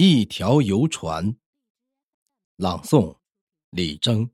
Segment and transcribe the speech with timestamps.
[0.00, 1.34] 一条游船。
[2.54, 3.16] 朗诵：
[3.70, 4.30] 李征。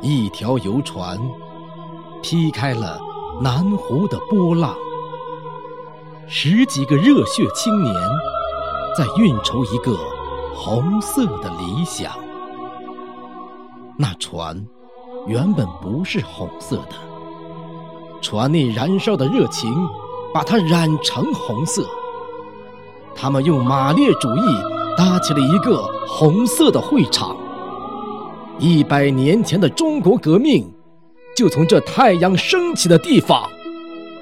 [0.00, 1.18] 一条游船
[2.22, 3.00] 劈开了
[3.42, 4.76] 南湖的波浪，
[6.28, 7.92] 十几个热血青年
[8.96, 10.21] 在运筹一个。
[10.54, 12.12] 红色的理想，
[13.98, 14.64] 那船
[15.26, 16.94] 原本不是红色的，
[18.20, 19.74] 船内燃烧的热情
[20.32, 21.84] 把它染成红色。
[23.14, 24.40] 他们用马列主义
[24.96, 27.36] 搭起了一个红色的会场。
[28.58, 30.70] 一百年前的中国革命
[31.36, 33.48] 就从这太阳升起的地方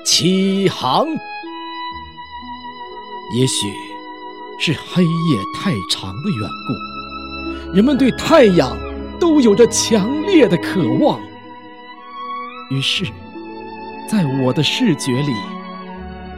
[0.05, 1.07] 起航。
[3.37, 3.90] 也许。
[4.63, 5.11] 是黑夜
[5.55, 8.77] 太长的缘故，人们对太阳
[9.19, 11.19] 都有着强烈的渴望。
[12.71, 13.07] 于是，
[14.07, 15.33] 在我的视觉里，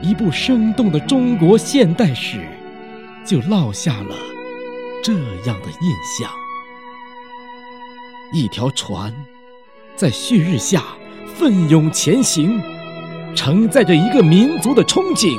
[0.08, 2.38] 一部生动的中国现代史
[3.26, 4.14] 就落下了
[5.02, 5.12] 这
[5.44, 6.30] 样的印象：
[8.32, 9.12] 一条船
[9.96, 10.84] 在旭日下
[11.34, 12.62] 奋勇前行，
[13.34, 15.36] 承载着一个民族的憧憬。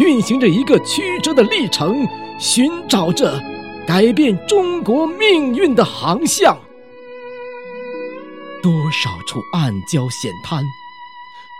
[0.00, 3.38] 运行着一个曲折的历程，寻找着
[3.86, 6.56] 改变中国命运的航向。
[8.62, 10.64] 多少处暗礁险滩，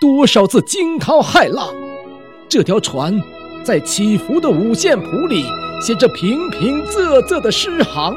[0.00, 1.68] 多少次惊涛骇浪，
[2.48, 3.14] 这条船
[3.62, 5.44] 在起伏的五线谱里
[5.82, 8.16] 写着平平仄仄的诗行。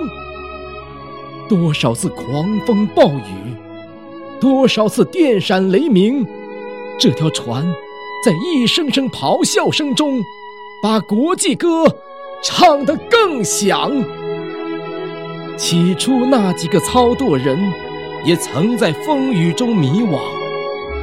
[1.50, 3.54] 多少次狂风暴雨，
[4.40, 6.26] 多少次电闪雷鸣，
[6.98, 7.66] 这条船。
[8.24, 10.24] 在一声声咆哮声中，
[10.82, 11.84] 把国际歌
[12.42, 13.92] 唱得更响。
[15.58, 17.60] 起初那几个操舵人，
[18.24, 20.18] 也曾在风雨中迷惘。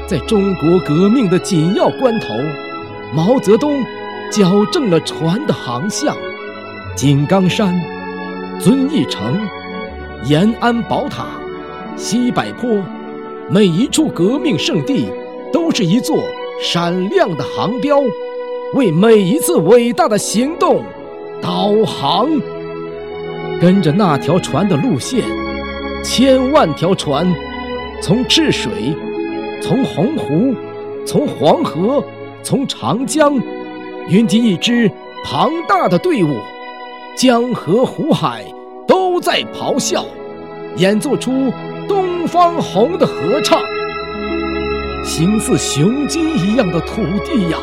[0.09, 2.29] 在中国革命的紧要关头，
[3.15, 3.85] 毛泽东
[4.33, 6.17] 矫正了船的航向。
[6.97, 7.79] 井冈山、
[8.59, 9.39] 遵义城、
[10.25, 11.27] 延安宝塔、
[11.99, 12.83] 西柏坡，
[13.51, 15.13] 每一处革命圣地，
[15.53, 16.19] 都是一座。
[16.63, 17.99] 闪亮的航标，
[18.75, 20.85] 为每一次伟大的行动
[21.41, 22.29] 导航。
[23.59, 25.25] 跟着那条船的路线，
[26.05, 27.27] 千万条船
[28.03, 28.95] 从赤水，
[29.63, 30.55] 从洪湖，
[31.07, 32.05] 从黄河，
[32.43, 33.41] 从长江，
[34.09, 34.91] 云集一支
[35.25, 36.37] 庞大的队伍。
[37.17, 38.45] 江河湖海
[38.87, 40.05] 都在咆哮，
[40.77, 41.31] 演奏出
[41.89, 43.59] 《东方红》的合唱。
[45.11, 47.59] 形似雄鸡一样的土地呀，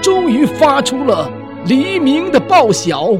[0.00, 1.28] 终于发出了
[1.66, 3.10] 黎明的报晓。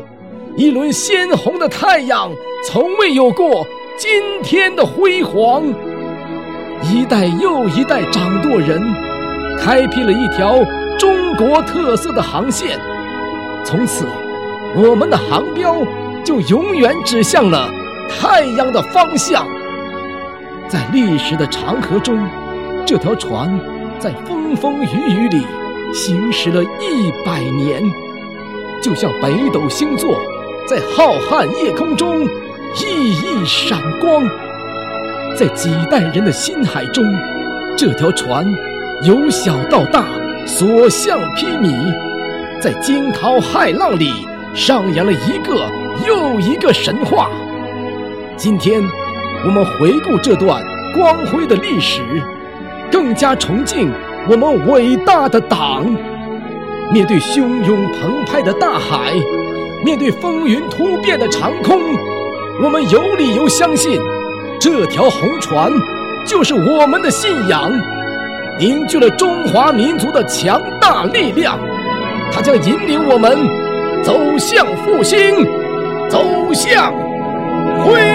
[0.56, 2.30] 一轮鲜红的太阳，
[2.64, 3.66] 从未有过
[3.98, 5.64] 今天的辉煌。
[6.84, 8.80] 一代又一代掌舵人，
[9.58, 10.60] 开辟了一条
[10.96, 12.78] 中国特色的航线。
[13.64, 14.06] 从此，
[14.76, 15.74] 我们的航标
[16.22, 17.68] 就永远指向了
[18.08, 19.44] 太阳的方向。
[20.68, 22.24] 在历史的长河中。
[22.84, 23.48] 这条船
[23.98, 25.46] 在风风雨雨里
[25.94, 27.82] 行驶了一百年，
[28.82, 30.14] 就像北斗星座
[30.66, 32.26] 在浩瀚夜空中
[32.74, 34.22] 熠熠闪光。
[35.36, 37.04] 在几代人的心海中，
[37.78, 38.44] 这条船
[39.04, 40.04] 由小到大
[40.44, 41.72] 所向披靡，
[42.60, 45.70] 在惊涛骇浪里上演了一个
[46.06, 47.30] 又一个神话。
[48.36, 48.82] 今天，
[49.44, 50.62] 我们回顾这段
[50.94, 52.02] 光辉的历史。
[52.92, 53.90] 更加崇敬
[54.28, 55.84] 我们伟大的党。
[56.92, 59.14] 面对汹涌澎湃的大海，
[59.82, 61.80] 面对风云突变的长空，
[62.62, 63.98] 我们有理由相信，
[64.60, 65.72] 这条红船
[66.26, 67.72] 就是我们的信仰，
[68.60, 71.58] 凝聚了中华民族的强大力量。
[72.30, 73.38] 它将引领我们
[74.04, 75.18] 走向复兴，
[76.10, 76.92] 走向
[77.82, 78.11] 辉。